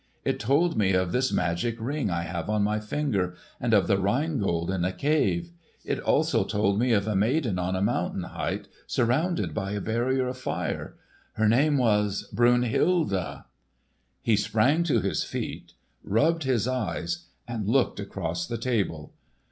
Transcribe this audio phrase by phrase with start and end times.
[0.25, 3.99] It told me of this magic Ring I have on my finger and of the
[3.99, 5.51] Rhine Gold in a cave.
[5.85, 10.27] It also told me of a maiden on a mountain height surrounded by a barrier
[10.27, 10.95] of fire.
[11.33, 13.43] Her name was—Brunhilde!"
[14.23, 15.73] He sprang to his feet,
[16.03, 19.13] rubbed his eyes, and looked across the table.